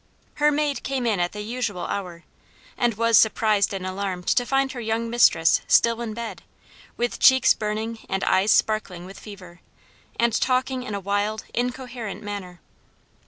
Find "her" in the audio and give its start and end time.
0.41-0.51, 4.71-4.81